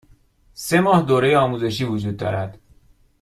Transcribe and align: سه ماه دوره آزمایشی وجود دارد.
سه 0.65 0.77
ماه 0.81 1.01
دوره 1.05 1.37
آزمایشی 1.37 1.85
وجود 1.85 2.17
دارد. 2.17 2.59